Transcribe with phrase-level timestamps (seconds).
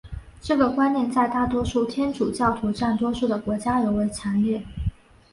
[0.41, 4.63] 这个观念在大多数天主教徒占多数的国家尤为强烈。